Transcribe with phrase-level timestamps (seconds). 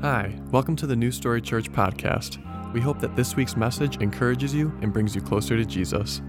[0.00, 2.38] Hi, welcome to the New Story Church podcast.
[2.72, 6.22] We hope that this week's message encourages you and brings you closer to Jesus.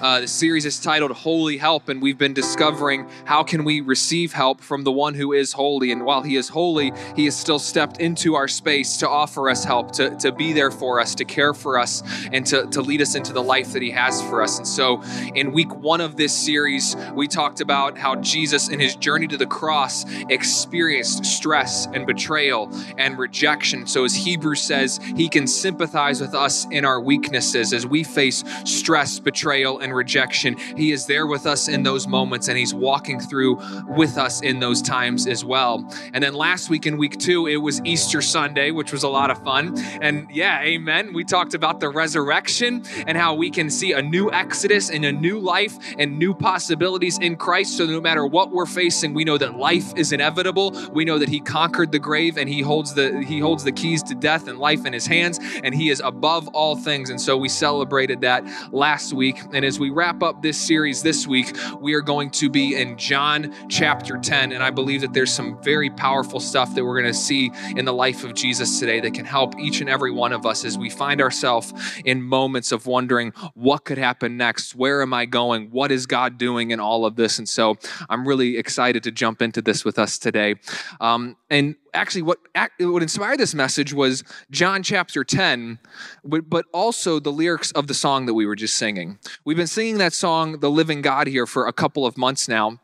[0.00, 4.32] Uh, the series is titled Holy Help, and we've been discovering how can we receive
[4.32, 5.92] help from the one who is holy.
[5.92, 9.64] And while he is holy, he has still stepped into our space to offer us
[9.64, 13.02] help, to, to be there for us, to care for us, and to, to lead
[13.02, 14.58] us into the life that he has for us.
[14.58, 15.02] And so,
[15.34, 19.36] in week one of this series, we talked about how Jesus, in his journey to
[19.36, 22.68] the cross, experienced stress and betrayal
[22.98, 23.86] and rejection.
[23.86, 28.42] So, as Hebrews says, he can sympathize with us in our weaknesses as we face
[28.64, 30.56] stress, betrayal, and rejection.
[30.76, 34.58] He is there with us in those moments and He's walking through with us in
[34.58, 35.88] those times as well.
[36.12, 39.30] And then last week in week two, it was Easter Sunday, which was a lot
[39.30, 39.78] of fun.
[40.00, 41.12] And yeah, amen.
[41.12, 45.12] We talked about the resurrection and how we can see a new exodus and a
[45.12, 47.76] new life and new possibilities in Christ.
[47.76, 50.72] So no matter what we're facing, we know that life is inevitable.
[50.92, 54.02] We know that He conquered the grave and He holds the He holds the keys
[54.04, 57.10] to death and life in His hands, and He is above all things.
[57.10, 59.40] And so we celebrated that last week.
[59.52, 62.74] And as we we wrap up this series this week, we are going to be
[62.74, 64.52] in John chapter 10.
[64.52, 67.84] And I believe that there's some very powerful stuff that we're going to see in
[67.84, 70.78] the life of Jesus today that can help each and every one of us as
[70.78, 71.74] we find ourselves
[72.06, 74.74] in moments of wondering what could happen next?
[74.74, 75.68] Where am I going?
[75.68, 77.38] What is God doing in all of this?
[77.38, 77.76] And so
[78.08, 80.54] I'm really excited to jump into this with us today.
[80.98, 82.38] Um, and actually what
[82.80, 85.78] what inspired this message was John chapter 10
[86.24, 89.18] but also the lyrics of the song that we were just singing.
[89.44, 92.80] We've been singing that song The Living God here for a couple of months now.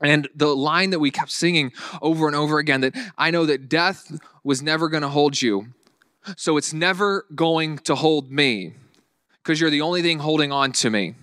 [0.00, 1.72] And the line that we kept singing
[2.02, 5.68] over and over again that I know that death was never going to hold you.
[6.36, 8.74] So it's never going to hold me
[9.42, 11.14] because you're the only thing holding on to me.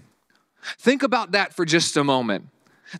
[0.77, 2.47] Think about that for just a moment.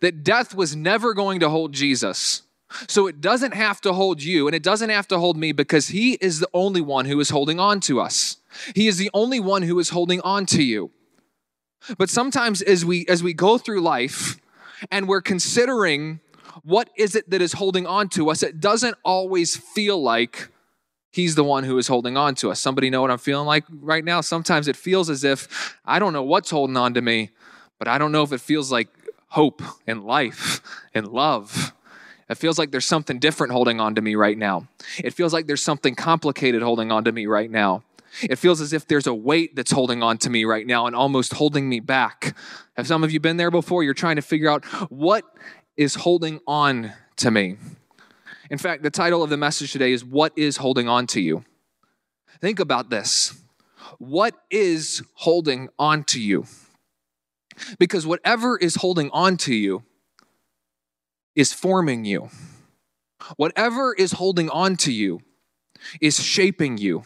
[0.00, 2.42] That death was never going to hold Jesus.
[2.88, 5.88] So it doesn't have to hold you and it doesn't have to hold me because
[5.88, 8.38] He is the only one who is holding on to us.
[8.74, 10.90] He is the only one who is holding on to you.
[11.98, 14.38] But sometimes as we as we go through life
[14.90, 16.20] and we're considering
[16.62, 20.48] what is it that is holding on to us, it doesn't always feel like
[21.10, 22.58] He's the one who is holding on to us.
[22.58, 24.22] Somebody know what I'm feeling like right now?
[24.22, 27.30] Sometimes it feels as if I don't know what's holding on to me,
[27.78, 28.88] but I don't know if it feels like
[29.28, 30.62] hope and life
[30.94, 31.74] and love
[32.32, 34.66] it feels like there's something different holding on to me right now.
[34.98, 37.82] It feels like there's something complicated holding on to me right now.
[38.20, 40.94] It feels as if there's a weight that's holding on to me right now and
[40.94, 42.36] almost holding me back.
[42.76, 43.82] Have some of you been there before?
[43.82, 45.24] You're trying to figure out what
[45.76, 47.56] is holding on to me.
[48.50, 51.44] In fact, the title of the message today is What is Holding On to You?
[52.40, 53.40] Think about this.
[53.98, 56.44] What is holding on to you?
[57.78, 59.84] Because whatever is holding on to you
[61.34, 62.28] is forming you.
[63.36, 65.20] Whatever is holding on to you
[66.00, 67.04] is shaping you.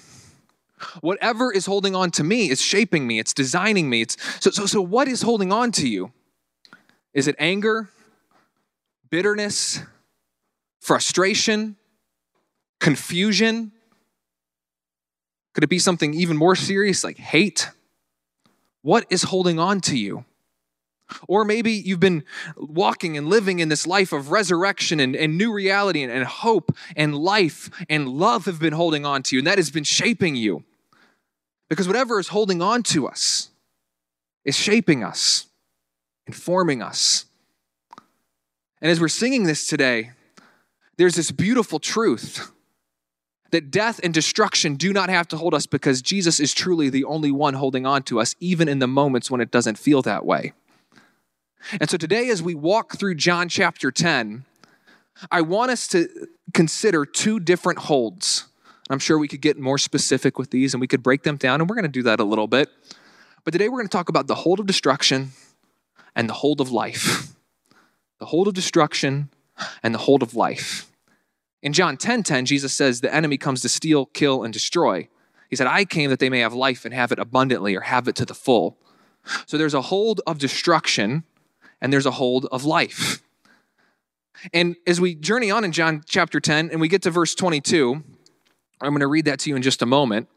[1.01, 4.03] Whatever is holding on to me is shaping me, it's designing me.
[4.03, 6.13] It's, so, so, so, what is holding on to you?
[7.15, 7.89] Is it anger,
[9.11, 9.81] bitterness,
[10.81, 11.77] frustration,
[12.79, 13.73] confusion?
[15.55, 17.71] Could it be something even more serious like hate?
[18.83, 20.27] What is holding on to you?
[21.29, 22.25] Or maybe you've been
[22.57, 26.77] walking and living in this life of resurrection and, and new reality and, and hope
[26.97, 30.37] and life and love have been holding on to you, and that has been shaping
[30.37, 30.65] you.
[31.69, 33.51] Because whatever is holding on to us
[34.45, 35.47] is shaping us,
[36.27, 37.25] informing us.
[38.81, 40.13] And as we're singing this today,
[40.97, 42.53] there's this beautiful truth
[43.51, 47.05] that death and destruction do not have to hold us because Jesus is truly the
[47.05, 50.25] only one holding on to us, even in the moments when it doesn't feel that
[50.25, 50.53] way.
[51.81, 54.45] And so today, as we walk through John chapter 10,
[55.31, 56.09] I want us to
[56.55, 58.47] consider two different holds.
[58.89, 61.61] I'm sure we could get more specific with these and we could break them down,
[61.61, 62.71] and we're going to do that a little bit.
[63.45, 65.33] But today, we're going to talk about the hold of destruction
[66.15, 67.33] and the hold of life.
[68.19, 69.29] The hold of destruction
[69.83, 70.91] and the hold of life.
[71.63, 75.09] In John 10 10, Jesus says, The enemy comes to steal, kill, and destroy.
[75.51, 78.09] He said, I came that they may have life and have it abundantly or have
[78.09, 78.79] it to the full.
[79.45, 81.25] So there's a hold of destruction
[81.81, 83.23] and there's a hold of life.
[84.53, 88.03] And as we journey on in John chapter 10 and we get to verse 22,
[88.81, 90.29] I'm going to read that to you in just a moment.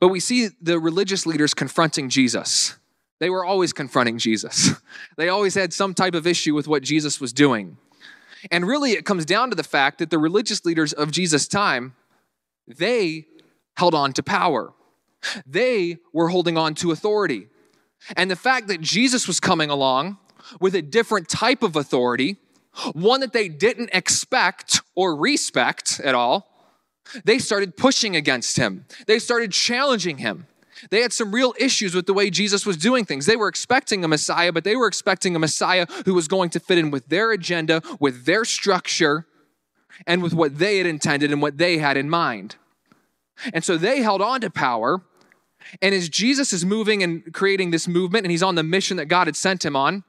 [0.00, 2.76] But we see the religious leaders confronting Jesus.
[3.20, 4.72] They were always confronting Jesus.
[5.16, 7.76] They always had some type of issue with what Jesus was doing.
[8.50, 11.94] And really, it comes down to the fact that the religious leaders of Jesus' time,
[12.66, 13.26] they
[13.76, 14.72] held on to power.
[15.46, 17.48] They were holding on to authority.
[18.16, 20.18] And the fact that Jesus was coming along
[20.60, 22.36] with a different type of authority
[22.92, 26.50] one that they didn't expect or respect at all,
[27.24, 28.86] they started pushing against him.
[29.06, 30.46] They started challenging him.
[30.90, 33.26] They had some real issues with the way Jesus was doing things.
[33.26, 36.60] They were expecting a Messiah, but they were expecting a Messiah who was going to
[36.60, 39.26] fit in with their agenda, with their structure,
[40.06, 42.56] and with what they had intended and what they had in mind.
[43.52, 45.02] And so they held on to power.
[45.80, 49.06] And as Jesus is moving and creating this movement, and he's on the mission that
[49.06, 50.02] God had sent him on,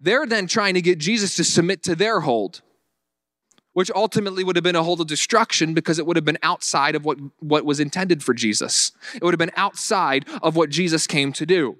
[0.00, 2.62] they're then trying to get Jesus to submit to their hold
[3.76, 6.94] which ultimately would have been a hold of destruction because it would have been outside
[6.94, 8.90] of what, what was intended for Jesus.
[9.14, 11.76] It would have been outside of what Jesus came to do.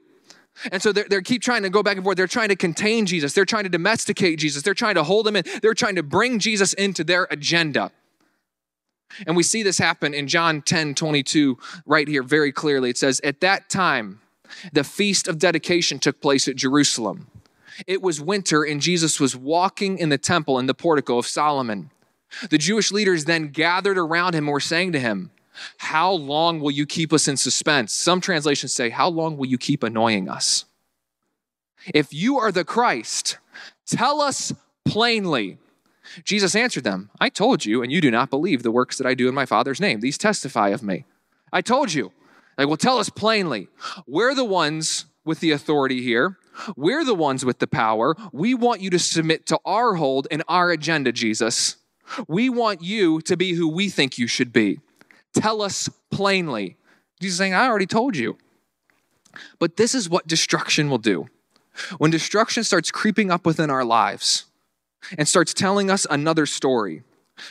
[0.70, 2.18] And so they keep trying to go back and forth.
[2.18, 3.32] They're trying to contain Jesus.
[3.32, 4.62] They're trying to domesticate Jesus.
[4.62, 5.44] They're trying to hold him in.
[5.62, 7.90] They're trying to bring Jesus into their agenda.
[9.26, 11.56] And we see this happen in John 10 22,
[11.86, 12.90] right here, very clearly.
[12.90, 14.20] It says, At that time,
[14.70, 17.28] the feast of dedication took place at Jerusalem.
[17.86, 21.90] It was winter, and Jesus was walking in the temple in the portico of Solomon.
[22.50, 25.30] The Jewish leaders then gathered around him and were saying to him,
[25.78, 27.92] How long will you keep us in suspense?
[27.92, 30.64] Some translations say, How long will you keep annoying us?
[31.94, 33.38] If you are the Christ,
[33.86, 34.52] tell us
[34.84, 35.58] plainly.
[36.24, 39.14] Jesus answered them, I told you, and you do not believe the works that I
[39.14, 40.00] do in my Father's name.
[40.00, 41.04] These testify of me.
[41.52, 42.12] I told you.
[42.56, 43.68] Like, well, tell us plainly.
[44.06, 46.38] We're the ones with the authority here.
[46.76, 48.16] We're the ones with the power.
[48.32, 51.76] We want you to submit to our hold and our agenda, Jesus.
[52.28, 54.80] We want you to be who we think you should be.
[55.34, 56.76] Tell us plainly.
[57.20, 58.38] Jesus saying, I already told you.
[59.58, 61.28] But this is what destruction will do.
[61.98, 64.46] When destruction starts creeping up within our lives
[65.18, 67.02] and starts telling us another story,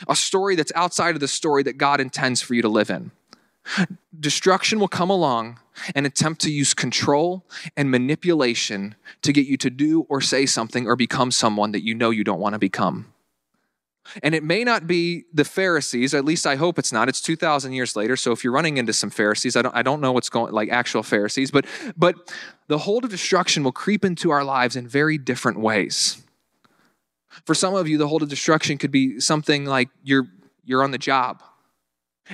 [0.08, 3.12] a story that's outside of the story that God intends for you to live in,
[4.18, 5.58] destruction will come along
[5.94, 7.44] and attempt to use control
[7.76, 11.94] and manipulation to get you to do or say something or become someone that you
[11.94, 13.12] know you don't want to become.
[14.22, 17.08] And it may not be the Pharisees, at least I hope it's not.
[17.08, 18.16] It's 2,000 years later.
[18.16, 20.68] So if you're running into some Pharisees, I don't, I don't know what's going, like
[20.70, 21.66] actual Pharisees, but,
[21.96, 22.32] but
[22.68, 26.22] the hold of destruction will creep into our lives in very different ways.
[27.44, 30.28] For some of you, the hold of destruction could be something like you're,
[30.64, 31.42] you're on the job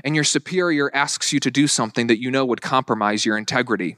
[0.05, 3.97] and your superior asks you to do something that you know would compromise your integrity.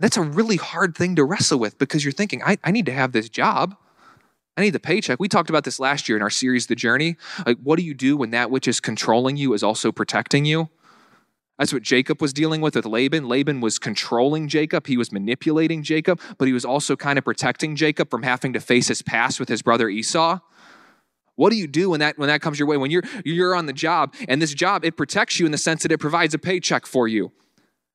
[0.00, 2.92] That's a really hard thing to wrestle with because you're thinking, I, I need to
[2.92, 3.76] have this job.
[4.56, 5.18] I need the paycheck.
[5.18, 7.16] We talked about this last year in our series, The Journey.
[7.46, 10.68] Like, what do you do when that which is controlling you is also protecting you?
[11.58, 13.28] That's what Jacob was dealing with with Laban.
[13.28, 17.76] Laban was controlling Jacob, he was manipulating Jacob, but he was also kind of protecting
[17.76, 20.40] Jacob from having to face his past with his brother Esau.
[21.36, 22.76] What do you do when that when that comes your way?
[22.76, 25.82] When you're you're on the job and this job it protects you in the sense
[25.82, 27.32] that it provides a paycheck for you.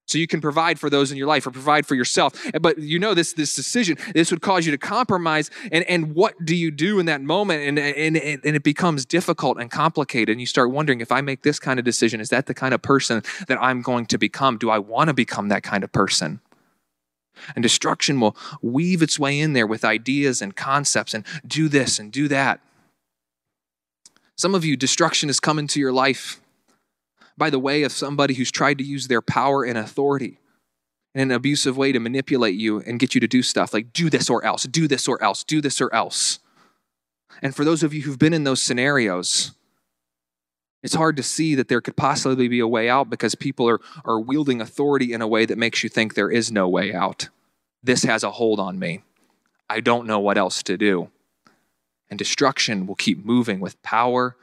[0.08, 2.34] So you can provide for those in your life or provide for yourself.
[2.62, 5.52] But you know this this decision, this would cause you to compromise.
[5.70, 7.64] And, and what do you do in that moment?
[7.64, 10.30] And, and, and it becomes difficult and complicated.
[10.30, 12.74] And you start wondering if I make this kind of decision, is that the kind
[12.74, 14.58] of person that I'm going to become?
[14.58, 16.40] Do I want to become that kind of person?
[17.56, 22.00] And destruction will weave its way in there with ideas and concepts and do this
[22.00, 22.62] and do that.
[24.38, 26.40] Some of you, destruction has come into your life
[27.38, 30.40] by the way of somebody who's tried to use their power and authority
[31.16, 34.10] in an abusive way to manipulate you and get you to do stuff like do
[34.10, 36.40] this or else, do this or else, do this or else.
[37.42, 39.52] And for those of you who've been in those scenarios,
[40.84, 43.80] it's hard to see that there could possibly be a way out because people are,
[44.06, 47.30] are wielding authority in a way that makes you think there is no way out.
[47.82, 49.02] This has a hold on me.
[49.68, 51.10] I don't know what else to do
[52.10, 54.36] and destruction will keep moving with power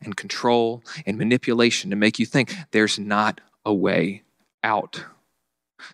[0.00, 4.22] and control and manipulation to make you think there's not a way
[4.62, 5.04] out.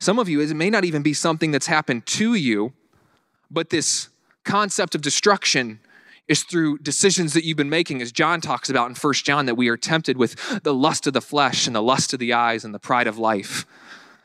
[0.01, 2.73] Some of you, it may not even be something that's happened to you,
[3.51, 4.09] but this
[4.45, 5.81] concept of destruction
[6.29, 9.57] is through decisions that you've been making, as John talks about in First John, that
[9.57, 12.65] we are tempted with the lust of the flesh and the lust of the eyes
[12.65, 13.67] and the pride of life.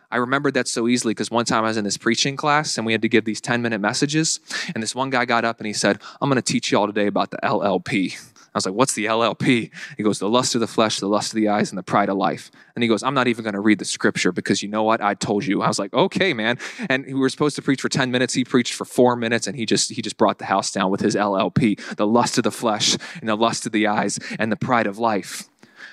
[0.09, 2.85] I remembered that so easily because one time I was in this preaching class and
[2.85, 4.39] we had to give these 10 minute messages.
[4.73, 6.87] And this one guy got up and he said, I'm going to teach you all
[6.87, 8.17] today about the LLP.
[8.53, 9.69] I was like, What's the LLP?
[9.97, 12.09] He goes, The lust of the flesh, the lust of the eyes, and the pride
[12.09, 12.49] of life.
[12.75, 15.01] And he goes, I'm not even going to read the scripture because you know what?
[15.01, 15.61] I told you.
[15.61, 16.57] I was like, Okay, man.
[16.89, 18.33] And we were supposed to preach for 10 minutes.
[18.33, 21.01] He preached for four minutes and he just he just brought the house down with
[21.01, 24.57] his LLP, the lust of the flesh and the lust of the eyes and the
[24.57, 25.43] pride of life.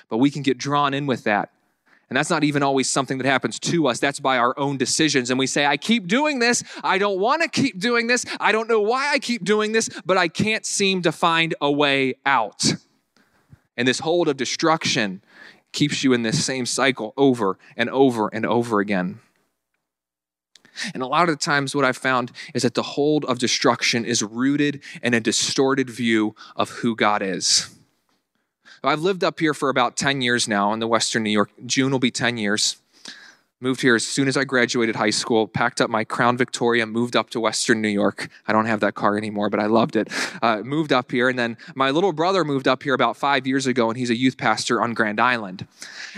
[0.09, 1.51] But we can get drawn in with that
[2.09, 3.99] and that's not even always something that happens to us.
[3.99, 5.29] That's by our own decisions.
[5.29, 6.63] And we say, I keep doing this.
[6.83, 8.25] I don't want to keep doing this.
[8.39, 11.71] I don't know why I keep doing this, but I can't seem to find a
[11.71, 12.63] way out.
[13.77, 15.23] And this hold of destruction
[15.71, 19.19] keeps you in this same cycle over and over and over again.
[20.93, 24.05] And a lot of the times, what I've found is that the hold of destruction
[24.05, 27.69] is rooted in a distorted view of who God is.
[28.87, 31.49] I've lived up here for about 10 years now in the Western New York.
[31.65, 32.77] June will be 10 years.
[33.61, 37.15] Moved here as soon as I graduated high school, packed up my Crown Victoria, moved
[37.15, 38.27] up to Western New York.
[38.47, 40.09] I don't have that car anymore, but I loved it.
[40.41, 43.65] Uh, moved up here, and then my little brother moved up here about five years
[43.65, 45.65] ago, and he's a youth pastor on Grand Island.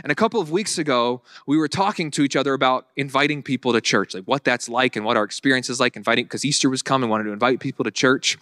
[0.02, 3.72] And a couple of weeks ago, we were talking to each other about inviting people
[3.72, 6.72] to church, like what that's like and what our experience is like inviting, because Easter
[6.72, 8.38] was coming, wanted to invite people to church.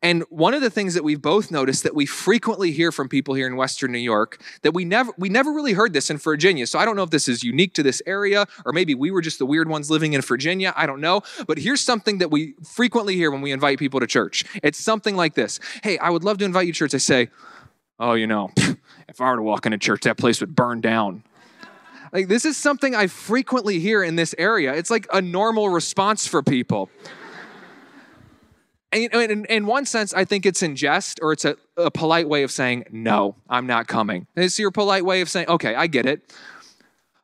[0.00, 3.34] And one of the things that we've both noticed that we frequently hear from people
[3.34, 6.66] here in Western New York that we never we never really heard this in Virginia.
[6.68, 9.20] So I don't know if this is unique to this area or maybe we were
[9.20, 10.72] just the weird ones living in Virginia.
[10.76, 11.22] I don't know.
[11.48, 14.44] But here's something that we frequently hear when we invite people to church.
[14.62, 15.58] It's something like this.
[15.82, 16.94] Hey, I would love to invite you to church.
[16.94, 17.30] I say,
[17.98, 18.52] "Oh, you know,
[19.08, 21.24] if I were to walk into church, that place would burn down."
[22.12, 24.74] Like this is something I frequently hear in this area.
[24.74, 26.88] It's like a normal response for people.
[28.90, 32.28] And, in, in, one sense, I think it's in jest or it's a, a polite
[32.28, 34.26] way of saying, no, I'm not coming.
[34.34, 36.34] It's your polite way of saying, okay, I get it.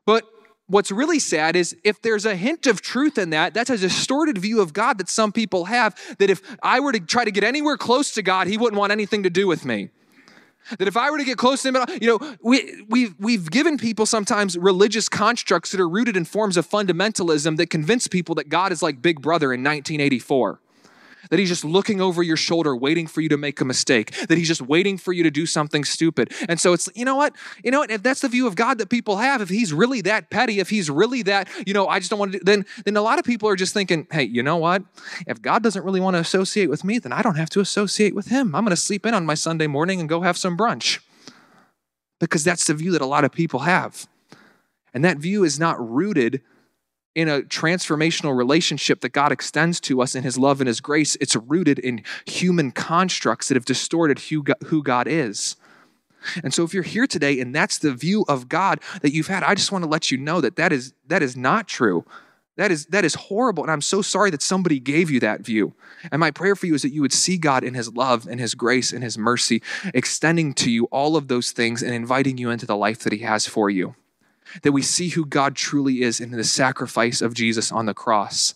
[0.05, 0.25] But
[0.67, 4.37] what's really sad is if there's a hint of truth in that, that's a distorted
[4.37, 7.45] view of God that some people have that if I were to try to get
[7.45, 9.89] anywhere close to God, he wouldn't want anything to do with me.
[10.79, 13.79] That if I were to get close to him, you know, we, we've, we've given
[13.79, 18.49] people sometimes religious constructs that are rooted in forms of fundamentalism that convince people that
[18.49, 20.61] God is like Big Brother in 1984
[21.31, 24.39] that he's just looking over your shoulder, waiting for you to make a mistake, that
[24.39, 26.33] he's just waiting for you to do something stupid.
[26.49, 27.35] And so it's, you know what?
[27.63, 27.91] You know what?
[27.91, 30.71] If that's the view of God that people have, if he's really that petty, if
[30.71, 33.19] he's really that, you know, I just don't want to, do, then, then a lot
[33.19, 34.83] of people are just thinking, hey, you know what?
[35.27, 38.15] If God doesn't really want to associate with me, then I don't have to associate
[38.15, 38.55] with him.
[38.55, 41.01] I'm going to sleep in on my Sunday morning and go have some brunch.
[42.21, 44.07] Because that's the view that a lot of people have.
[44.95, 46.43] And that view is not rooted
[47.15, 51.17] in a transformational relationship that God extends to us in His love and His grace,
[51.21, 55.57] it's rooted in human constructs that have distorted who God is.
[56.43, 59.43] And so, if you're here today and that's the view of God that you've had,
[59.43, 62.05] I just want to let you know that that is, that is not true.
[62.57, 63.65] That is, that is horrible.
[63.65, 65.75] And I'm so sorry that somebody gave you that view.
[66.13, 68.39] And my prayer for you is that you would see God in His love and
[68.39, 69.61] His grace and His mercy,
[69.93, 73.21] extending to you all of those things and inviting you into the life that He
[73.21, 73.97] has for you
[74.63, 78.55] that we see who God truly is in the sacrifice of Jesus on the cross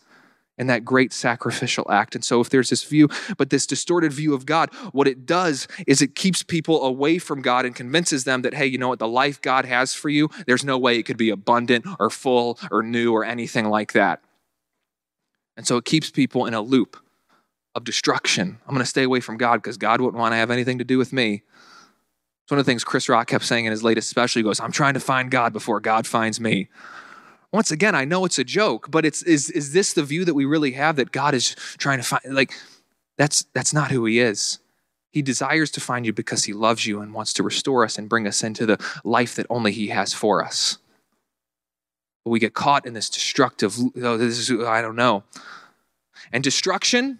[0.58, 2.14] and that great sacrificial act.
[2.14, 5.68] And so, if there's this view, but this distorted view of God, what it does
[5.86, 8.98] is it keeps people away from God and convinces them that, hey, you know what,
[8.98, 12.58] the life God has for you, there's no way it could be abundant or full
[12.70, 14.20] or new or anything like that.
[15.56, 16.96] And so, it keeps people in a loop
[17.74, 18.58] of destruction.
[18.66, 20.84] I'm going to stay away from God because God wouldn't want to have anything to
[20.84, 21.42] do with me.
[22.48, 24.38] It's one of the things Chris Rock kept saying in his latest special.
[24.38, 26.70] He goes, I'm trying to find God before God finds me.
[27.52, 30.32] Once again, I know it's a joke, but it's is is this the view that
[30.32, 32.54] we really have that God is trying to find like
[33.18, 34.60] that's that's not who he is.
[35.10, 38.08] He desires to find you because he loves you and wants to restore us and
[38.08, 40.78] bring us into the life that only he has for us.
[42.24, 45.22] But we get caught in this destructive, oh, this is, I don't know.
[46.32, 47.18] And destruction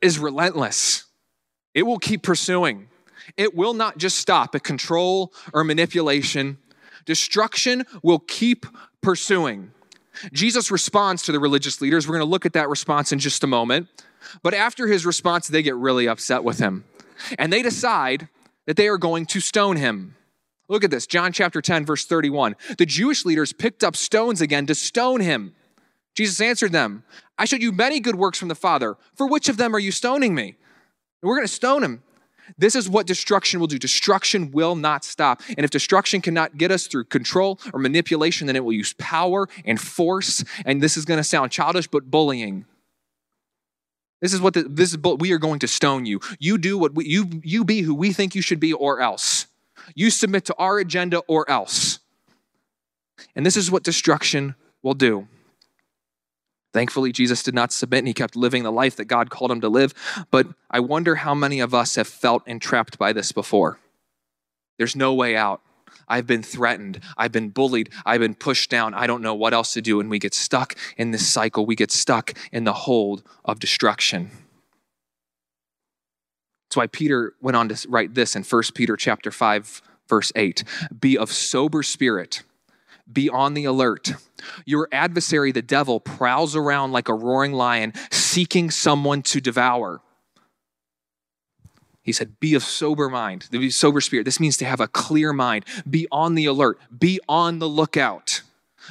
[0.00, 1.06] is relentless.
[1.74, 2.86] It will keep pursuing.
[3.36, 6.58] It will not just stop at control or manipulation.
[7.04, 8.66] Destruction will keep
[9.00, 9.72] pursuing.
[10.32, 12.06] Jesus responds to the religious leaders.
[12.06, 13.88] We're going to look at that response in just a moment.
[14.42, 16.84] But after his response, they get really upset with him.
[17.38, 18.28] And they decide
[18.66, 20.16] that they are going to stone him.
[20.68, 22.56] Look at this John chapter 10, verse 31.
[22.78, 25.54] The Jewish leaders picked up stones again to stone him.
[26.14, 27.04] Jesus answered them,
[27.38, 28.96] I showed you many good works from the Father.
[29.14, 30.56] For which of them are you stoning me?
[31.22, 32.02] we're going to stone him.
[32.58, 33.78] This is what destruction will do.
[33.78, 35.42] Destruction will not stop.
[35.48, 39.48] And if destruction cannot get us through control or manipulation, then it will use power
[39.64, 40.44] and force.
[40.64, 42.66] And this is going to sound childish, but bullying.
[44.20, 44.98] This is what the, this is.
[44.98, 46.20] We are going to stone you.
[46.38, 49.46] You do what we, you you be who we think you should be, or else.
[49.96, 51.98] You submit to our agenda, or else.
[53.34, 55.26] And this is what destruction will do.
[56.72, 59.60] Thankfully, Jesus did not submit and he kept living the life that God called him
[59.60, 59.92] to live.
[60.30, 63.78] But I wonder how many of us have felt entrapped by this before.
[64.78, 65.60] There's no way out.
[66.08, 67.00] I've been threatened.
[67.16, 67.90] I've been bullied.
[68.06, 68.94] I've been pushed down.
[68.94, 70.00] I don't know what else to do.
[70.00, 71.66] And we get stuck in this cycle.
[71.66, 74.30] We get stuck in the hold of destruction.
[76.68, 80.64] That's why Peter went on to write this in 1 Peter chapter 5, verse 8.
[80.98, 82.42] Be of sober spirit
[83.10, 84.12] be on the alert.
[84.64, 90.00] Your adversary, the devil, prowls around like a roaring lion, seeking someone to devour.
[92.02, 94.24] He said, Be of sober mind, be sober spirit.
[94.24, 98.42] This means to have a clear mind, be on the alert, be on the lookout.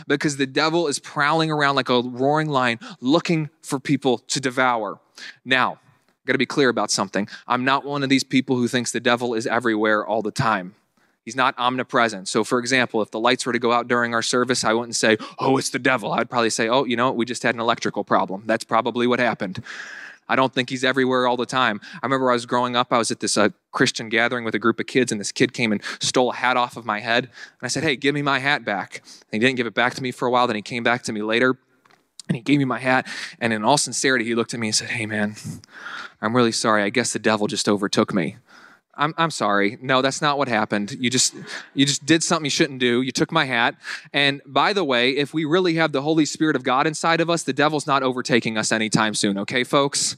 [0.08, 5.00] because the devil is prowling around like a roaring lion looking for people to devour.
[5.46, 7.28] Now, I got to be clear about something.
[7.48, 10.76] I'm not one of these people who thinks the devil is everywhere all the time.
[11.24, 12.28] He's not omnipresent.
[12.28, 14.96] So, for example, if the lights were to go out during our service, I wouldn't
[14.96, 16.12] say, oh, it's the devil.
[16.14, 18.44] I'd probably say, oh, you know, we just had an electrical problem.
[18.48, 19.64] That's probably what happened.
[20.28, 21.82] I don't think he's everywhere all the time.
[21.96, 24.60] I remember I was growing up, I was at this uh, Christian gathering with a
[24.60, 27.26] group of kids, and this kid came and stole a hat off of my head.
[27.26, 29.04] And I said, Hey, give me my hat back.
[29.32, 30.48] And he didn't give it back to me for a while.
[30.48, 31.58] Then he came back to me later
[32.30, 33.08] and he gave me my hat.
[33.42, 35.36] And in all sincerity, he looked at me and said, Hey, man,
[36.22, 36.84] I'm really sorry.
[36.84, 38.38] I guess the devil just overtook me.
[39.02, 39.80] I'm, I'm sorry.
[39.82, 40.92] No, that's not what happened.
[40.92, 41.34] You just
[41.74, 43.02] you just did something you shouldn't do.
[43.02, 43.76] You took my hat.
[44.14, 47.28] And by the way, if we really have the Holy Spirit of God inside of
[47.28, 50.18] us, the devil's not overtaking us anytime soon, okay, folks?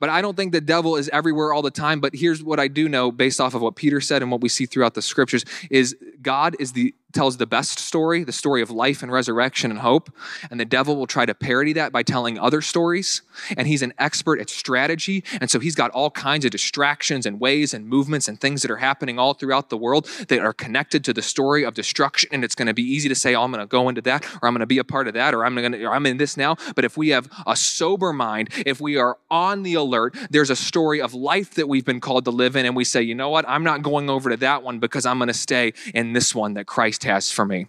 [0.00, 2.00] But I don't think the devil is everywhere all the time.
[2.00, 4.48] But here's what I do know based off of what Peter said and what we
[4.48, 8.70] see throughout the scriptures is God is the tells the best story, the story of
[8.70, 10.10] life and resurrection and hope.
[10.50, 13.22] And the devil will try to parody that by telling other stories.
[13.56, 15.24] And he's an expert at strategy.
[15.40, 18.70] And so he's got all kinds of distractions and ways and movements and things that
[18.70, 22.28] are happening all throughout the world that are connected to the story of destruction.
[22.32, 24.24] And it's going to be easy to say, oh, I'm going to go into that,
[24.42, 26.16] or I'm going to be a part of that, or I'm going to, I'm in
[26.16, 26.56] this now.
[26.74, 30.56] But if we have a sober mind, if we are on the alert, there's a
[30.56, 32.66] story of life that we've been called to live in.
[32.66, 33.48] And we say, you know what?
[33.48, 36.54] I'm not going over to that one because I'm going to stay in this one
[36.54, 36.66] that
[37.04, 37.66] Has for me.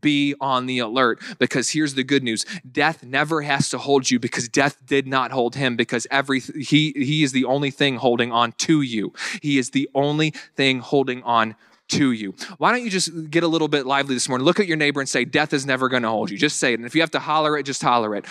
[0.00, 2.44] Be on the alert because here's the good news.
[2.70, 6.92] Death never has to hold you because death did not hold him because every he
[6.96, 9.12] he is the only thing holding on to you.
[9.40, 11.54] He is the only thing holding on
[11.90, 12.34] to you.
[12.58, 14.44] Why don't you just get a little bit lively this morning?
[14.44, 16.38] Look at your neighbor and say, Death is never going to hold you.
[16.38, 16.78] Just say it.
[16.78, 18.26] And if you have to holler it, just holler it.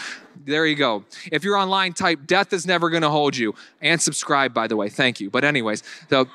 [0.45, 1.03] There you go.
[1.31, 3.53] If you're online, type, Death is never going to hold you.
[3.81, 4.89] And subscribe, by the way.
[4.89, 5.29] Thank you.
[5.29, 6.27] But, anyways, so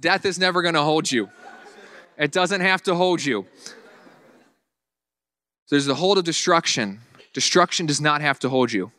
[0.00, 1.30] death is never going to hold you.
[2.20, 3.46] It doesn't have to hold you.
[5.70, 7.00] There's the hold of destruction.
[7.32, 8.92] Destruction does not have to hold you.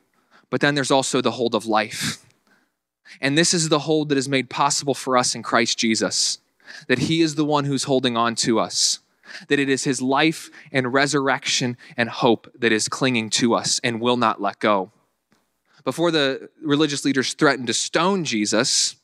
[0.50, 2.26] But then there's also the hold of life.
[3.22, 6.40] And this is the hold that is made possible for us in Christ Jesus.
[6.88, 9.00] That He is the one who's holding on to us.
[9.50, 14.02] That it is His life and resurrection and hope that is clinging to us and
[14.02, 14.92] will not let go.
[15.84, 18.96] Before the religious leaders threatened to stone Jesus,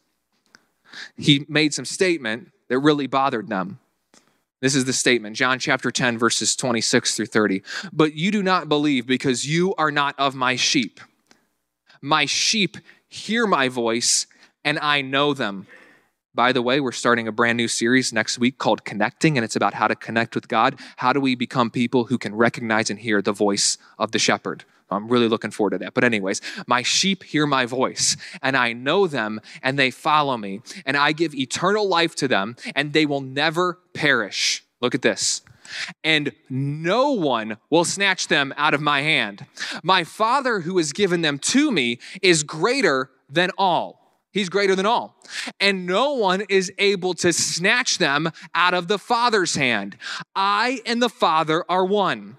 [1.17, 3.79] He made some statement that really bothered them.
[4.59, 7.61] This is the statement, John chapter 10, verses 26 through 30.
[7.93, 10.99] But you do not believe because you are not of my sheep.
[12.01, 14.25] My sheep hear my voice,
[14.65, 15.67] and I know them.
[16.33, 19.55] By the way, we're starting a brand new series next week called Connecting, and it's
[19.55, 20.79] about how to connect with God.
[20.97, 24.65] How do we become people who can recognize and hear the voice of the shepherd?
[24.89, 25.93] I'm really looking forward to that.
[25.93, 30.61] But, anyways, my sheep hear my voice, and I know them, and they follow me,
[30.85, 34.63] and I give eternal life to them, and they will never perish.
[34.81, 35.41] Look at this.
[36.03, 39.45] And no one will snatch them out of my hand.
[39.83, 43.97] My Father who has given them to me is greater than all.
[44.31, 45.15] He's greater than all.
[45.59, 49.97] And no one is able to snatch them out of the Father's hand.
[50.35, 52.37] I and the Father are one.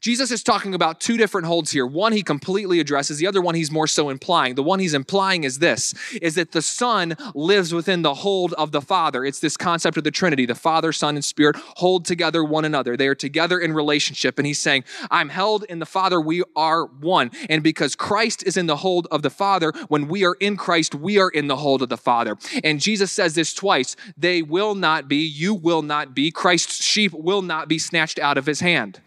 [0.00, 1.86] Jesus is talking about two different holds here.
[1.86, 4.54] One he completely addresses, the other one he's more so implying.
[4.54, 8.70] The one he's implying is this is that the Son lives within the hold of
[8.70, 9.24] the Father.
[9.24, 10.46] It's this concept of the Trinity.
[10.46, 12.96] The Father, Son, and Spirit hold together one another.
[12.96, 14.38] They are together in relationship.
[14.38, 17.30] And he's saying, I'm held in the Father, we are one.
[17.48, 20.94] And because Christ is in the hold of the Father, when we are in Christ,
[20.94, 22.36] we are in the hold of the Father.
[22.62, 27.12] And Jesus says this twice they will not be, you will not be, Christ's sheep
[27.12, 29.00] will not be snatched out of his hand.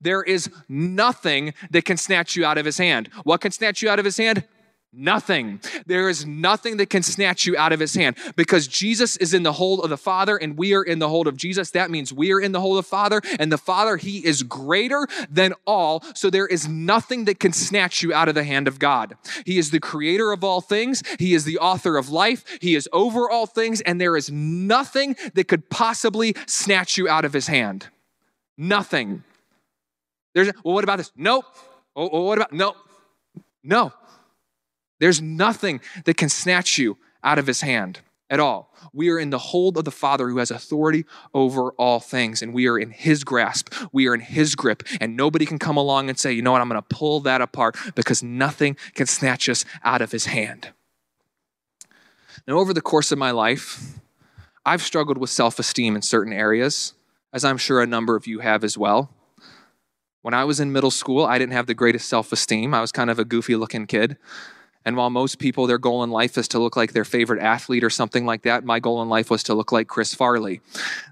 [0.00, 3.08] There is nothing that can snatch you out of his hand.
[3.24, 4.44] What can snatch you out of his hand?
[4.98, 5.60] Nothing.
[5.84, 9.42] There is nothing that can snatch you out of his hand because Jesus is in
[9.42, 11.70] the hold of the Father and we are in the hold of Jesus.
[11.72, 14.42] That means we are in the hold of the Father and the Father, he is
[14.42, 16.02] greater than all.
[16.14, 19.18] So there is nothing that can snatch you out of the hand of God.
[19.44, 22.88] He is the creator of all things, he is the author of life, he is
[22.90, 27.48] over all things, and there is nothing that could possibly snatch you out of his
[27.48, 27.88] hand.
[28.56, 29.24] Nothing.
[30.36, 31.10] There's, well, what about this?
[31.16, 31.46] Nope.
[31.96, 32.76] Oh, oh, what about, no,
[33.64, 33.90] no.
[35.00, 38.70] There's nothing that can snatch you out of his hand at all.
[38.92, 42.52] We are in the hold of the Father who has authority over all things, and
[42.52, 43.72] we are in his grasp.
[43.92, 46.60] We are in his grip, and nobody can come along and say, you know what,
[46.60, 50.68] I'm going to pull that apart because nothing can snatch us out of his hand.
[52.46, 53.94] Now, over the course of my life,
[54.66, 56.92] I've struggled with self esteem in certain areas,
[57.32, 59.15] as I'm sure a number of you have as well.
[60.26, 62.74] When I was in middle school, I didn't have the greatest self esteem.
[62.74, 64.16] I was kind of a goofy looking kid.
[64.86, 67.82] And while most people, their goal in life is to look like their favorite athlete
[67.82, 70.60] or something like that, my goal in life was to look like Chris Farley.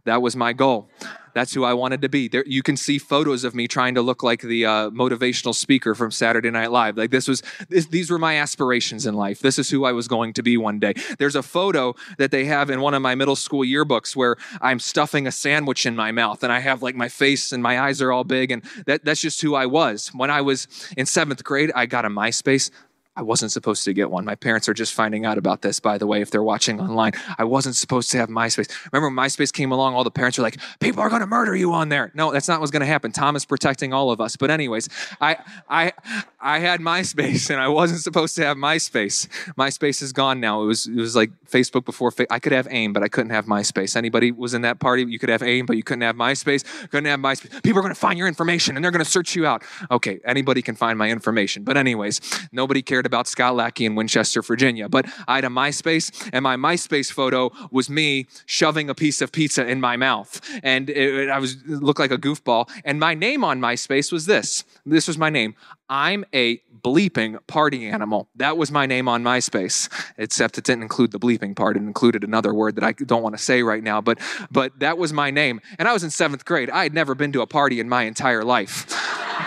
[0.04, 0.88] That was my goal.
[1.34, 2.28] That's who I wanted to be.
[2.28, 5.96] There, you can see photos of me trying to look like the uh, motivational speaker
[5.96, 6.96] from Saturday Night Live.
[6.96, 9.40] Like this was, this, these were my aspirations in life.
[9.40, 10.94] This is who I was going to be one day.
[11.18, 14.78] There's a photo that they have in one of my middle school yearbooks where I'm
[14.78, 18.00] stuffing a sandwich in my mouth and I have like my face and my eyes
[18.00, 20.08] are all big, and that, that's just who I was.
[20.14, 22.70] When I was in seventh grade, I got a MySpace.
[23.16, 24.24] I wasn't supposed to get one.
[24.24, 27.12] My parents are just finding out about this, by the way, if they're watching online.
[27.38, 28.68] I wasn't supposed to have MySpace.
[28.92, 31.72] Remember when MySpace came along, all the parents were like, people are to murder you
[31.72, 32.10] on there.
[32.14, 33.12] No, that's not what's to happen.
[33.12, 34.36] Tom is protecting all of us.
[34.36, 34.88] But anyways,
[35.20, 35.36] I,
[35.68, 35.92] I,
[36.40, 39.28] I had MySpace and I wasn't supposed to have MySpace.
[39.54, 40.62] MySpace is gone now.
[40.62, 42.10] It was, it was like Facebook before.
[42.10, 43.94] Fa- I could have AIM, but I couldn't have MySpace.
[43.96, 45.04] Anybody was in that party?
[45.04, 46.64] You could have AIM, but you couldn't have MySpace.
[46.90, 47.62] Couldn't have MySpace.
[47.62, 49.62] People are to find your information and they're to search you out.
[49.90, 51.62] Okay, anybody can find my information.
[51.62, 54.88] But anyways, nobody cared about Scott Lackey in Winchester, Virginia.
[54.88, 59.32] But I had a MySpace, and my MySpace photo was me shoving a piece of
[59.32, 62.68] pizza in my mouth, and it, I was it looked like a goofball.
[62.84, 64.64] And my name on MySpace was this.
[64.86, 65.54] This was my name.
[65.88, 68.28] I'm a bleeping party animal.
[68.36, 69.88] That was my name on MySpace,
[70.18, 71.76] except it didn't include the bleeping part.
[71.76, 74.18] It included another word that I don't want to say right now, but,
[74.50, 75.60] but that was my name.
[75.78, 76.70] And I was in seventh grade.
[76.70, 78.86] I had never been to a party in my entire life.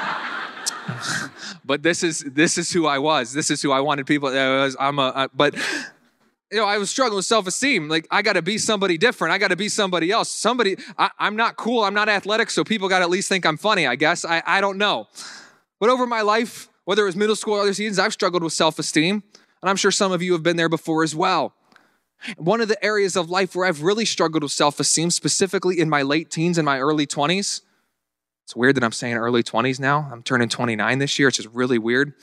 [1.65, 3.33] but this is this is who I was.
[3.33, 4.29] This is who I wanted people.
[4.29, 5.55] Was, I'm a, uh, but
[6.51, 7.89] you know, I was struggling with self-esteem.
[7.89, 9.33] Like I got to be somebody different.
[9.33, 10.29] I got to be somebody else.
[10.29, 10.77] Somebody.
[10.97, 11.83] I, am not cool.
[11.83, 12.49] I'm not athletic.
[12.49, 13.88] So people got to at least think I'm funny.
[13.88, 14.25] I guess.
[14.25, 15.07] I I don't know.
[15.79, 18.53] But over my life, whether it was middle school or other seasons, I've struggled with
[18.53, 19.23] self-esteem,
[19.62, 21.53] and I'm sure some of you have been there before as well.
[22.38, 26.01] One of the areas of life where I've really struggled with self-esteem, specifically in my
[26.01, 27.62] late teens and my early 20s,
[28.47, 30.07] it's weird that I'm saying early 20s now.
[30.10, 31.27] I'm turning 29 this year.
[31.27, 32.13] It's just really weird.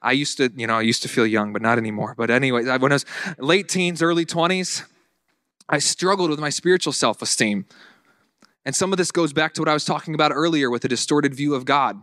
[0.00, 2.14] I used to, you know, I used to feel young, but not anymore.
[2.16, 3.04] But anyway, when I was
[3.38, 4.84] late teens, early 20s,
[5.68, 7.66] I struggled with my spiritual self esteem.
[8.64, 10.88] And some of this goes back to what I was talking about earlier with a
[10.88, 12.00] distorted view of God.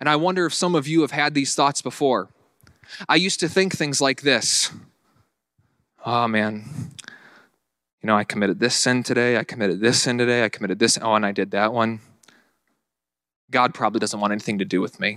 [0.00, 2.28] And I wonder if some of you have had these thoughts before.
[3.08, 4.72] I used to think things like this
[6.04, 6.64] Oh man,
[8.04, 10.98] you know, I committed this sin today, I committed this sin today, I committed this,
[11.00, 12.00] oh, and I did that one.
[13.50, 15.16] God probably doesn't want anything to do with me.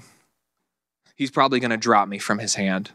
[1.14, 2.92] He's probably going to drop me from his hand.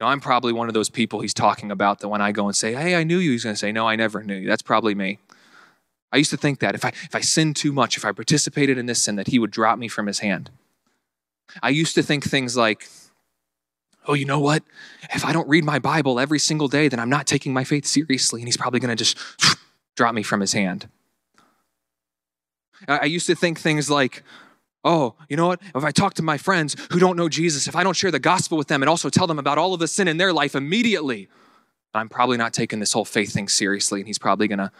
[0.00, 2.56] No, I'm probably one of those people he's talking about that when I go and
[2.56, 4.48] say, Hey, I knew you, he's going to say, No, I never knew you.
[4.48, 5.20] That's probably me.
[6.10, 8.76] I used to think that if I, if I sinned too much, if I participated
[8.76, 10.50] in this sin, that he would drop me from his hand.
[11.62, 12.88] I used to think things like,
[14.06, 14.62] oh, you know what?
[15.14, 17.86] If I don't read my Bible every single day, then I'm not taking my faith
[17.86, 19.18] seriously, and he's probably going to just
[19.96, 20.88] drop me from his hand.
[22.88, 24.22] I used to think things like,
[24.84, 25.60] oh, you know what?
[25.74, 28.18] If I talk to my friends who don't know Jesus, if I don't share the
[28.18, 30.54] gospel with them and also tell them about all of the sin in their life
[30.54, 31.28] immediately,
[31.92, 34.72] I'm probably not taking this whole faith thing seriously, and he's probably going to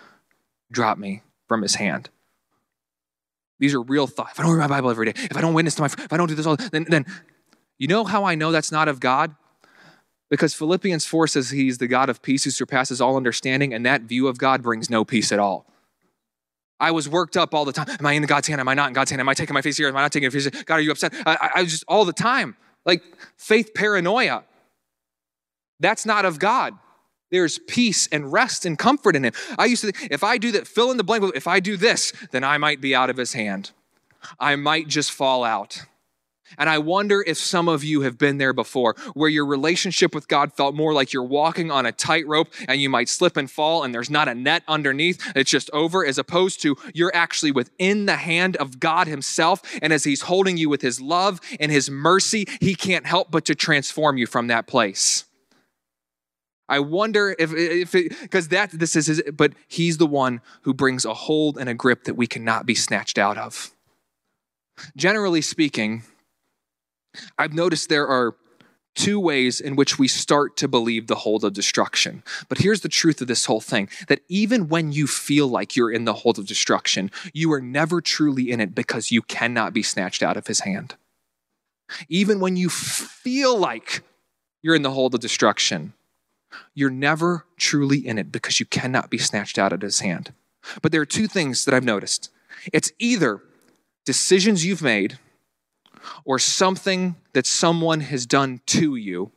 [0.70, 2.08] drop me from his hand.
[3.58, 4.32] These are real thoughts.
[4.32, 6.12] If I don't read my Bible every day, if I don't witness to my, if
[6.12, 7.04] I don't do this all, then, then
[7.80, 9.34] you know how I know that's not of God?
[10.28, 14.02] Because Philippians 4 says he's the God of peace who surpasses all understanding, and that
[14.02, 15.66] view of God brings no peace at all.
[16.78, 17.88] I was worked up all the time.
[17.88, 18.60] Am I in God's hand?
[18.60, 19.20] Am I not in God's hand?
[19.20, 19.88] Am I taking my face here?
[19.88, 21.14] Am I not taking my face God, are you upset?
[21.26, 22.56] I, I was just all the time.
[22.84, 23.02] Like
[23.38, 24.44] faith paranoia.
[25.80, 26.74] That's not of God.
[27.30, 29.32] There's peace and rest and comfort in Him.
[29.58, 31.78] I used to think, if I do that, fill in the blank, if I do
[31.78, 33.70] this, then I might be out of His hand.
[34.38, 35.82] I might just fall out.
[36.58, 40.28] And I wonder if some of you have been there before, where your relationship with
[40.28, 43.82] God felt more like you're walking on a tightrope and you might slip and fall
[43.82, 48.06] and there's not a net underneath, it's just over, as opposed to you're actually within
[48.06, 49.62] the hand of God Himself.
[49.82, 53.44] And as He's holding you with His love and His mercy, He can't help but
[53.46, 55.24] to transform you from that place.
[56.70, 60.72] I wonder if, if it, because that this is his, but he's the one who
[60.72, 63.72] brings a hold and a grip that we cannot be snatched out of.
[64.96, 66.04] Generally speaking,
[67.38, 68.34] I've noticed there are
[68.94, 72.22] two ways in which we start to believe the hold of destruction.
[72.48, 75.92] But here's the truth of this whole thing that even when you feel like you're
[75.92, 79.82] in the hold of destruction, you are never truly in it because you cannot be
[79.82, 80.96] snatched out of his hand.
[82.08, 84.02] Even when you feel like
[84.62, 85.92] you're in the hold of destruction,
[86.74, 90.32] you're never truly in it because you cannot be snatched out of his hand.
[90.82, 92.30] But there are two things that I've noticed
[92.72, 93.40] it's either
[94.04, 95.18] decisions you've made
[96.24, 99.30] or something that someone has done to you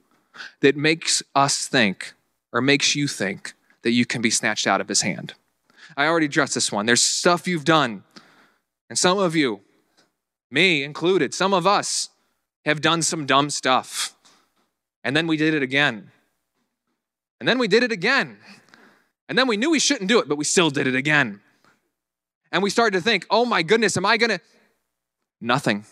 [0.61, 2.13] that makes us think
[2.51, 5.33] or makes you think that you can be snatched out of his hand.
[5.95, 6.85] I already addressed this one.
[6.85, 8.03] There's stuff you've done,
[8.89, 9.61] and some of you,
[10.49, 12.09] me included, some of us
[12.65, 14.15] have done some dumb stuff.
[15.03, 16.11] And then we did it again.
[17.39, 18.37] And then we did it again.
[19.27, 21.41] And then we knew we shouldn't do it, but we still did it again.
[22.51, 24.39] And we started to think, oh my goodness, am I gonna?
[25.41, 25.85] Nothing.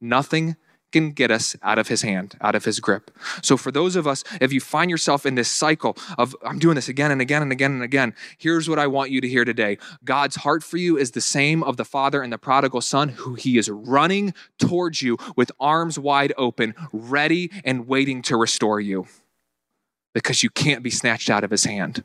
[0.00, 0.56] Nothing
[0.90, 3.10] can get us out of his hand, out of his grip.
[3.42, 6.76] So, for those of us, if you find yourself in this cycle of, I'm doing
[6.76, 9.44] this again and again and again and again, here's what I want you to hear
[9.44, 13.10] today God's heart for you is the same of the father and the prodigal son,
[13.10, 18.80] who he is running towards you with arms wide open, ready and waiting to restore
[18.80, 19.06] you
[20.14, 22.04] because you can't be snatched out of his hand.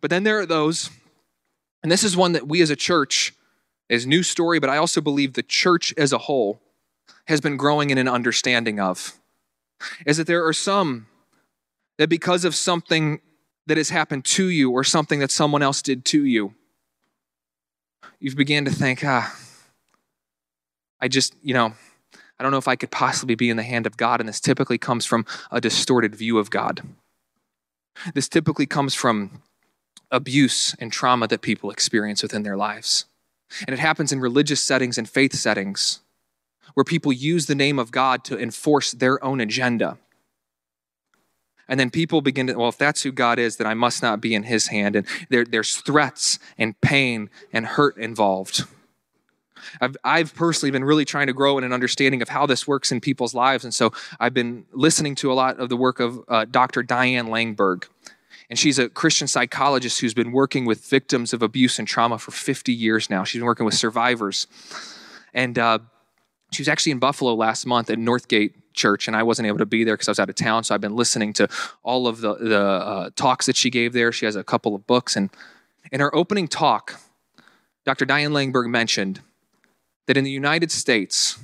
[0.00, 0.90] But then there are those,
[1.82, 3.34] and this is one that we as a church
[3.88, 6.60] is new story, but I also believe the church as a whole
[7.26, 9.18] has been growing in an understanding of
[10.06, 11.06] is that there are some
[11.98, 13.20] that because of something
[13.66, 16.54] that has happened to you or something that someone else did to you,
[18.18, 19.36] you've began to think, ah,
[21.00, 21.74] I just, you know,
[22.38, 24.20] I don't know if I could possibly be in the hand of God.
[24.20, 26.82] And this typically comes from a distorted view of God.
[28.14, 29.42] This typically comes from
[30.10, 33.06] abuse and trauma that people experience within their lives.
[33.66, 36.00] And it happens in religious settings and faith settings
[36.74, 39.98] where people use the name of God to enforce their own agenda.
[41.68, 44.20] And then people begin to, well, if that's who God is, then I must not
[44.20, 44.96] be in his hand.
[44.96, 48.64] And there, there's threats and pain and hurt involved.
[49.80, 52.90] I've, I've personally been really trying to grow in an understanding of how this works
[52.90, 53.64] in people's lives.
[53.64, 56.82] And so I've been listening to a lot of the work of uh, Dr.
[56.82, 57.84] Diane Langberg.
[58.50, 62.30] And she's a Christian psychologist who's been working with victims of abuse and trauma for
[62.30, 63.24] 50 years now.
[63.24, 64.46] She's been working with survivors.
[65.34, 65.80] And uh,
[66.50, 69.66] she was actually in Buffalo last month at Northgate Church, and I wasn't able to
[69.66, 70.64] be there because I was out of town.
[70.64, 71.48] So I've been listening to
[71.82, 74.12] all of the, the uh, talks that she gave there.
[74.12, 75.14] She has a couple of books.
[75.16, 75.30] And
[75.92, 77.00] in her opening talk,
[77.84, 78.04] Dr.
[78.04, 79.20] Diane Langberg mentioned
[80.06, 81.38] that in the United States,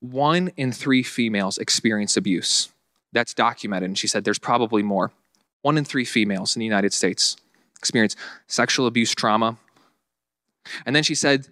[0.00, 2.70] one in three females experience abuse.
[3.12, 3.90] That's documented.
[3.90, 5.12] And she said there's probably more.
[5.62, 7.36] One in three females in the United States
[7.78, 9.56] experience sexual abuse trauma.
[10.84, 11.48] And then she said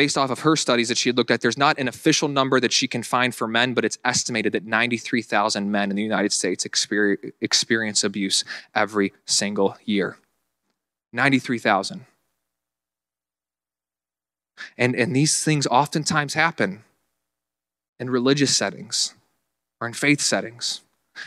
[0.00, 2.58] based off of her studies that she had looked at, there's not an official number
[2.58, 6.32] that she can find for men, but it's estimated that 93,000 men in the United
[6.32, 8.42] States experience abuse
[8.74, 10.16] every single year.
[11.12, 12.06] 93,000.
[14.78, 16.82] And, and these things oftentimes happen
[17.98, 19.14] in religious settings
[19.82, 20.80] or in faith settings.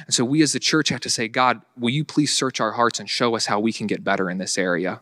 [0.06, 2.74] And so we as the church have to say, God, will you please search our
[2.74, 5.02] hearts and show us how we can get better in this area?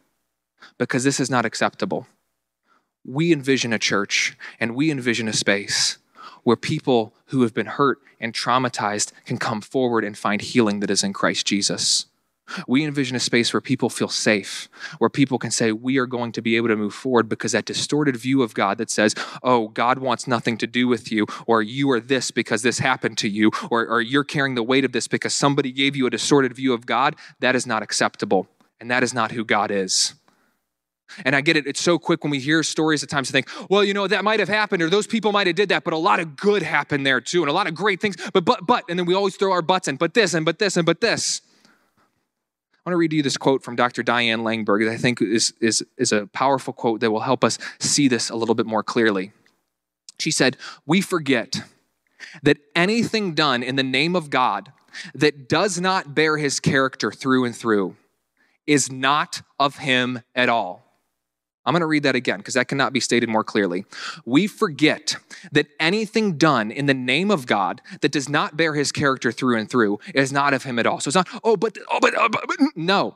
[0.77, 2.07] Because this is not acceptable
[3.05, 5.97] we envision a church and we envision a space
[6.43, 10.89] where people who have been hurt and traumatized can come forward and find healing that
[10.89, 12.07] is in Christ Jesus.
[12.67, 16.31] We envision a space where people feel safe, where people can say, We are going
[16.33, 19.69] to be able to move forward because that distorted view of God that says, Oh,
[19.69, 23.29] God wants nothing to do with you, or you are this because this happened to
[23.29, 26.55] you, or, or you're carrying the weight of this because somebody gave you a distorted
[26.55, 28.47] view of God, that is not acceptable.
[28.79, 30.15] And that is not who God is.
[31.25, 33.47] And I get it, it's so quick when we hear stories at times to think,
[33.69, 35.93] well, you know, that might have happened or those people might have did that, but
[35.93, 38.15] a lot of good happened there too and a lot of great things.
[38.33, 40.59] But, but, but, and then we always throw our butts in, but this and but
[40.59, 41.41] this and but this.
[42.83, 44.01] I want to read you this quote from Dr.
[44.01, 47.59] Diane Langberg that I think is, is, is a powerful quote that will help us
[47.79, 49.33] see this a little bit more clearly.
[50.19, 51.61] She said, We forget
[52.41, 54.71] that anything done in the name of God
[55.13, 57.97] that does not bear his character through and through
[58.65, 60.90] is not of him at all.
[61.65, 63.85] I'm going to read that again because that cannot be stated more clearly.
[64.25, 65.15] We forget
[65.51, 69.57] that anything done in the name of God that does not bear his character through
[69.57, 70.99] and through is not of him at all.
[70.99, 73.15] So it's not, oh, but, oh, but, oh, but, no.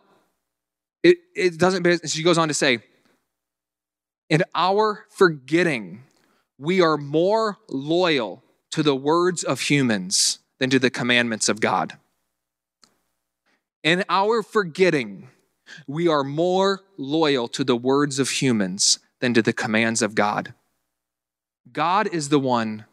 [1.04, 2.80] It, it doesn't, bear, she goes on to say,
[4.30, 6.04] in our forgetting,
[6.58, 11.98] we are more loyal to the words of humans than to the commandments of God.
[13.84, 15.30] In our forgetting,
[15.88, 20.54] we are more loyal to the words of humans than to the commands of God.
[21.72, 22.86] God is the one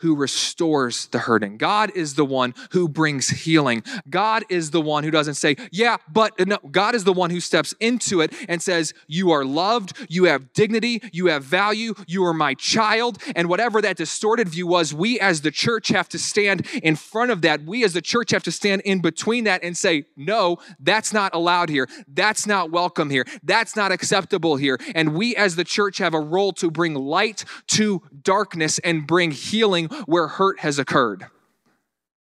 [0.00, 1.56] who restores the hurting.
[1.56, 3.82] God is the one who brings healing.
[4.08, 6.58] God is the one who doesn't say, yeah, but no.
[6.70, 10.52] God is the one who steps into it and says, You are loved, you have
[10.52, 13.18] dignity, you have value, you are my child.
[13.36, 17.30] And whatever that distorted view was, we as the church have to stand in front
[17.30, 17.64] of that.
[17.64, 21.34] We as the church have to stand in between that and say, No, that's not
[21.34, 21.88] allowed here.
[22.08, 23.26] That's not welcome here.
[23.42, 24.78] That's not acceptable here.
[24.94, 29.30] And we as the church have a role to bring light to darkness and bring
[29.30, 31.26] healing where hurt has occurred.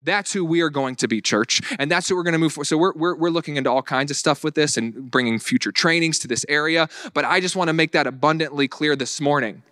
[0.02, 1.60] That's who we are going to be, church.
[1.78, 2.64] And that's what we're going to move for.
[2.64, 5.72] So we're, we're, we're looking into all kinds of stuff with this and bringing future
[5.72, 6.88] trainings to this area.
[7.14, 9.62] But I just want to make that abundantly clear this morning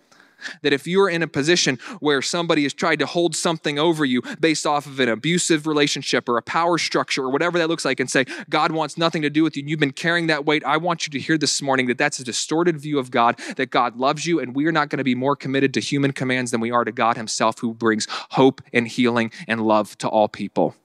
[0.61, 4.21] That if you're in a position where somebody has tried to hold something over you
[4.39, 7.99] based off of an abusive relationship or a power structure or whatever that looks like,
[7.99, 10.63] and say, God wants nothing to do with you, and you've been carrying that weight,
[10.65, 13.71] I want you to hear this morning that that's a distorted view of God, that
[13.71, 16.51] God loves you, and we are not going to be more committed to human commands
[16.51, 20.27] than we are to God Himself, who brings hope and healing and love to all
[20.27, 20.75] people.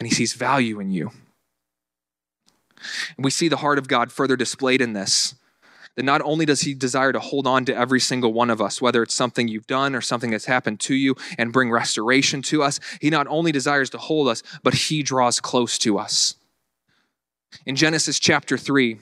[0.00, 1.10] And He sees value in you.
[3.16, 5.34] And we see the heart of God further displayed in this
[5.96, 8.80] that not only does he desire to hold on to every single one of us,
[8.80, 12.62] whether it's something you've done or something that's happened to you, and bring restoration to
[12.62, 16.34] us, he not only desires to hold us, but he draws close to us.
[17.64, 18.98] In Genesis chapter 3,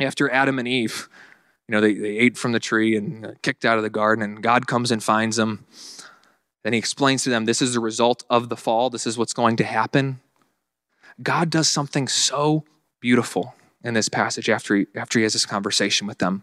[0.00, 1.08] after Adam and Eve,
[1.68, 4.42] you know, they, they ate from the tree and kicked out of the garden, and
[4.42, 5.66] God comes and finds them.
[6.64, 8.88] Then he explains to them, This is the result of the fall.
[8.88, 10.20] This is what's going to happen.
[11.22, 12.64] God does something so
[13.00, 13.54] beautiful
[13.86, 16.42] in this passage after he, after he has this conversation with them.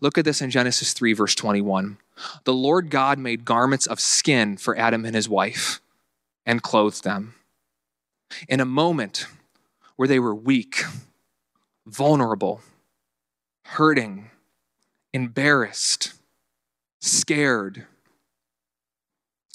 [0.00, 1.98] Look at this in Genesis 3, verse 21.
[2.44, 5.80] The Lord God made garments of skin for Adam and his wife
[6.46, 7.34] and clothed them.
[8.48, 9.26] In a moment
[9.96, 10.84] where they were weak,
[11.84, 12.60] vulnerable,
[13.64, 14.30] hurting,
[15.12, 16.12] embarrassed,
[17.00, 17.86] scared,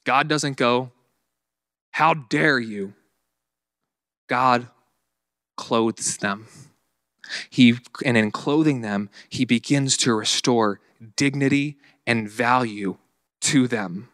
[0.03, 0.91] God doesn't go,
[1.91, 2.93] How dare you?
[4.27, 4.67] God
[5.55, 6.47] clothes them.
[7.49, 10.79] He, and in clothing them, he begins to restore
[11.15, 12.97] dignity and value
[13.41, 14.09] to them.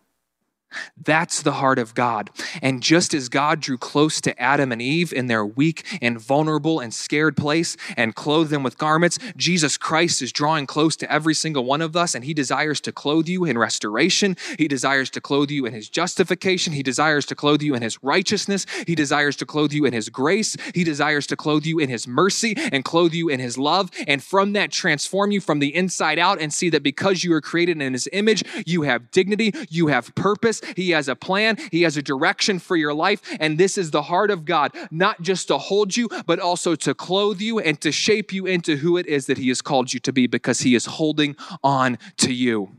[1.02, 2.30] That's the heart of God.
[2.62, 6.80] And just as God drew close to Adam and Eve in their weak and vulnerable
[6.80, 11.34] and scared place and clothed them with garments, Jesus Christ is drawing close to every
[11.34, 14.38] single one of us and he desires to clothe you in restoration.
[14.58, 16.74] He desires to clothe you in his justification.
[16.74, 18.66] He desires to clothe you in his righteousness.
[18.86, 20.56] He desires to clothe you in his grace.
[20.76, 23.90] He desires to clothe you in his mercy and clothe you in his love.
[24.08, 27.42] And from that, transform you from the inside out and see that because you are
[27.42, 31.84] created in his image, you have dignity, you have purpose he has a plan, He
[31.84, 33.22] has a direction for your life.
[33.40, 36.94] And this is the heart of God, not just to hold you, but also to
[36.94, 40.00] clothe you and to shape you into who it is that He has called you
[40.02, 42.72] to be because He is holding on to you.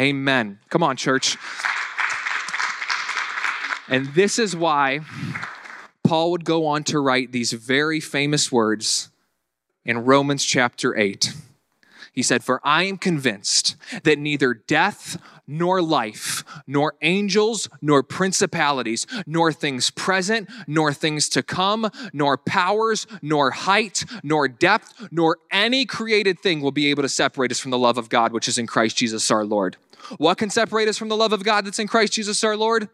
[0.00, 0.58] Amen.
[0.70, 1.36] Come on, church.
[3.88, 5.00] And this is why
[6.02, 9.10] Paul would go on to write these very famous words
[9.84, 11.34] in Romans chapter 8.
[12.12, 15.20] He said, For I am convinced that neither death
[15.52, 23.06] nor life, nor angels, nor principalities, nor things present, nor things to come, nor powers,
[23.20, 27.70] nor height, nor depth, nor any created thing will be able to separate us from
[27.70, 29.76] the love of God, which is in Christ Jesus our Lord.
[30.16, 32.88] What can separate us from the love of God that's in Christ Jesus our Lord?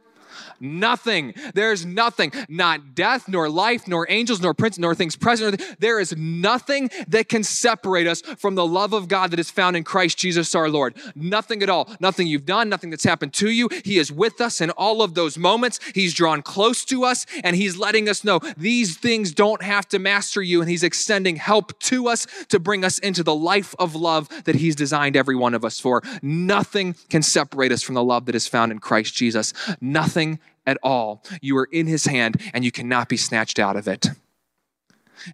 [0.60, 1.34] Nothing.
[1.54, 2.32] There's nothing.
[2.48, 5.62] Not death, nor life, nor angels, nor prince, nor things present.
[5.78, 9.76] There is nothing that can separate us from the love of God that is found
[9.76, 10.96] in Christ Jesus our Lord.
[11.14, 11.88] Nothing at all.
[12.00, 13.68] Nothing you've done, nothing that's happened to you.
[13.84, 15.80] He is with us in all of those moments.
[15.94, 19.98] He's drawn close to us and He's letting us know these things don't have to
[19.98, 20.60] master you.
[20.60, 24.56] And He's extending help to us to bring us into the life of love that
[24.56, 26.02] He's designed every one of us for.
[26.22, 29.52] Nothing can separate us from the love that is found in Christ Jesus.
[29.80, 30.27] Nothing
[30.68, 31.24] at all.
[31.40, 34.08] You are in his hand and you cannot be snatched out of it.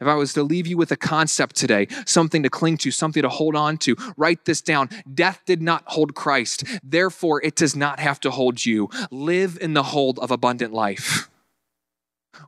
[0.01, 3.23] If I was to leave you with a concept today, something to cling to, something
[3.23, 4.89] to hold on to, write this down.
[5.13, 6.65] Death did not hold Christ.
[6.83, 8.89] Therefore, it does not have to hold you.
[9.11, 11.29] Live in the hold of abundant life.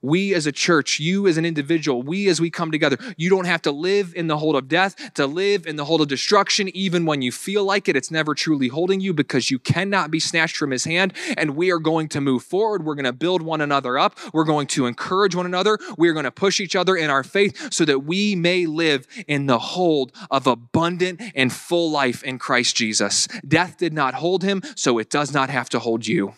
[0.03, 3.47] We as a church, you as an individual, we as we come together, you don't
[3.47, 6.69] have to live in the hold of death, to live in the hold of destruction,
[6.77, 7.97] even when you feel like it.
[7.97, 11.13] It's never truly holding you because you cannot be snatched from his hand.
[11.37, 12.85] And we are going to move forward.
[12.85, 14.19] We're going to build one another up.
[14.33, 15.79] We're going to encourage one another.
[15.97, 19.47] We're going to push each other in our faith so that we may live in
[19.47, 23.27] the hold of abundant and full life in Christ Jesus.
[23.47, 26.35] Death did not hold him, so it does not have to hold you.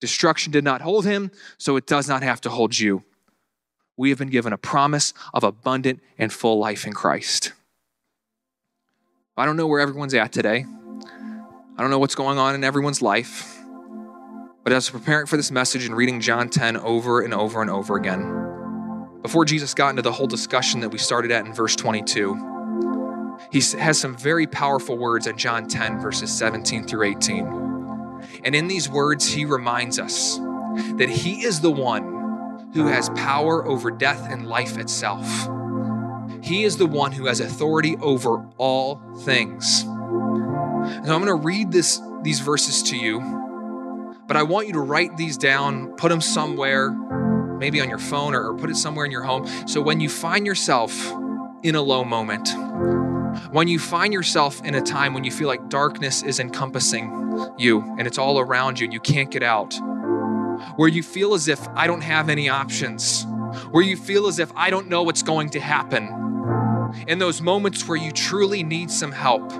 [0.00, 3.02] Destruction did not hold him, so it does not have to hold you.
[3.96, 7.52] We have been given a promise of abundant and full life in Christ.
[9.36, 10.64] I don't know where everyone's at today.
[10.66, 13.56] I don't know what's going on in everyone's life.
[14.64, 17.96] But as preparing for this message and reading John 10 over and over and over
[17.96, 23.38] again, before Jesus got into the whole discussion that we started at in verse 22,
[23.52, 27.77] he has some very powerful words in John 10, verses 17 through 18.
[28.44, 30.38] And in these words, he reminds us
[30.96, 35.26] that he is the one who has power over death and life itself.
[36.42, 39.82] He is the one who has authority over all things.
[39.82, 43.20] And I'm going to read this, these verses to you,
[44.26, 46.90] but I want you to write these down, put them somewhere,
[47.58, 49.46] maybe on your phone or, or put it somewhere in your home.
[49.66, 51.12] So when you find yourself
[51.62, 52.48] in a low moment,
[53.50, 57.80] When you find yourself in a time when you feel like darkness is encompassing you
[57.98, 59.78] and it's all around you and you can't get out,
[60.76, 63.26] where you feel as if I don't have any options,
[63.70, 66.28] where you feel as if I don't know what's going to happen,
[67.06, 69.52] in those moments where you truly need some help,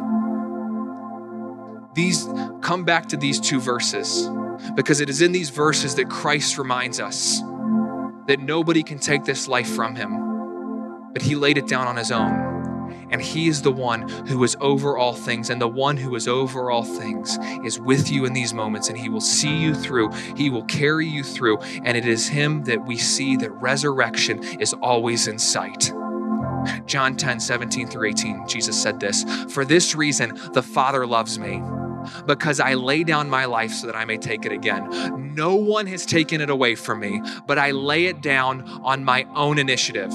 [1.94, 2.26] these
[2.60, 4.28] come back to these two verses
[4.74, 7.40] because it is in these verses that Christ reminds us
[8.26, 12.12] that nobody can take this life from him, but he laid it down on his
[12.12, 12.47] own.
[13.10, 15.50] And he is the one who is over all things.
[15.50, 18.88] And the one who is over all things is with you in these moments.
[18.88, 21.58] And he will see you through, he will carry you through.
[21.58, 25.92] And it is him that we see that resurrection is always in sight.
[26.86, 31.62] John 10, 17 through 18, Jesus said this For this reason, the Father loves me
[32.26, 35.34] because I lay down my life so that I may take it again.
[35.34, 39.26] No one has taken it away from me, but I lay it down on my
[39.34, 40.12] own initiative.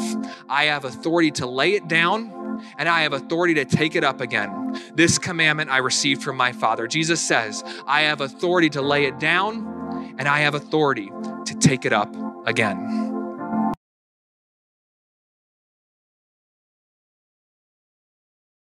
[0.49, 2.42] I have authority to lay it down
[2.77, 4.79] and I have authority to take it up again.
[4.95, 6.87] This commandment I received from my Father.
[6.87, 11.09] Jesus says, I have authority to lay it down and I have authority
[11.45, 12.13] to take it up
[12.45, 13.02] again.